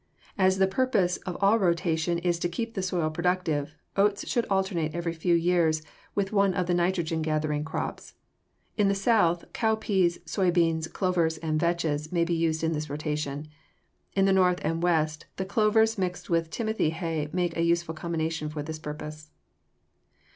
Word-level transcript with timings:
As 0.35 0.57
the 0.57 0.65
purpose 0.65 1.17
of 1.27 1.37
all 1.41 1.59
rotation 1.59 2.17
is 2.17 2.39
to 2.39 2.49
keep 2.49 2.73
the 2.73 2.81
soil 2.81 3.11
productive, 3.11 3.75
oats 3.95 4.27
should 4.27 4.47
alternate 4.47 4.95
every 4.95 5.13
few 5.13 5.35
years 5.35 5.83
with 6.15 6.31
one 6.31 6.55
of 6.55 6.65
the 6.65 6.73
nitrogen 6.73 7.21
gathering 7.21 7.63
crops. 7.63 8.15
In 8.77 8.87
the 8.87 8.95
South, 8.95 9.45
cowpeas, 9.53 10.17
soy 10.25 10.49
beans, 10.49 10.87
clovers, 10.87 11.37
and 11.37 11.59
vetches 11.61 12.11
may 12.11 12.23
be 12.23 12.33
used 12.33 12.63
in 12.63 12.73
this 12.73 12.89
rotation. 12.89 13.47
In 14.15 14.25
the 14.25 14.33
North 14.33 14.57
and 14.63 14.81
West 14.81 15.27
the 15.35 15.45
clovers 15.45 15.99
mixed 15.99 16.31
with 16.31 16.49
timothy 16.49 16.89
hay 16.89 17.29
make 17.31 17.55
a 17.55 17.61
useful 17.61 17.93
combination 17.93 18.49
for 18.49 18.63
this 18.63 18.79
purpose. 18.79 19.29